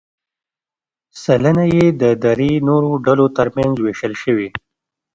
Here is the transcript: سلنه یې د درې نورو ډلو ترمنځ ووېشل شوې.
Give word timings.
سلنه 1.23 1.63
یې 1.75 1.85
د 2.01 2.03
درې 2.25 2.51
نورو 2.67 2.91
ډلو 3.05 3.25
ترمنځ 3.37 3.73
ووېشل 3.77 4.13
شوې. 4.23 4.49